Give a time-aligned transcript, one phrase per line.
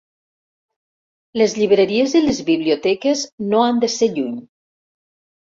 [1.41, 3.21] Les llibreries i les biblioteques
[3.53, 4.37] no han de ser lluny.